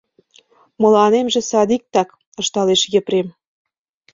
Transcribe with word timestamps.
—Мыланемже 0.81 1.41
садиктак,— 1.49 2.09
ышталеш 2.41 2.81
Епрем. 2.99 3.27